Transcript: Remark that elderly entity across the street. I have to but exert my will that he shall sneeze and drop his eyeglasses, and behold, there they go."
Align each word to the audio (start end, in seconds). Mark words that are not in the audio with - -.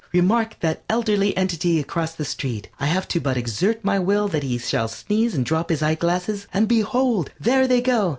Remark 0.13 0.57
that 0.61 0.81
elderly 0.89 1.37
entity 1.37 1.79
across 1.79 2.15
the 2.15 2.25
street. 2.25 2.69
I 2.79 2.87
have 2.87 3.07
to 3.09 3.19
but 3.19 3.37
exert 3.37 3.85
my 3.85 3.99
will 3.99 4.27
that 4.29 4.41
he 4.41 4.57
shall 4.57 4.87
sneeze 4.87 5.35
and 5.35 5.45
drop 5.45 5.69
his 5.69 5.83
eyeglasses, 5.83 6.47
and 6.51 6.67
behold, 6.67 7.29
there 7.39 7.67
they 7.67 7.81
go." 7.81 8.09